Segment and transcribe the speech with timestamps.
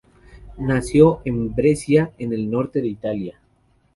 [0.57, 3.39] Nació en Brescia, en el norte de Italia.